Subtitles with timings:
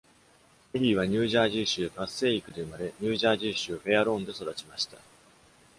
[0.73, 4.97] ミリーは、ニュージャージー州パッセーイクで生まれ、ニュージャージー州フェアローンで育ちました。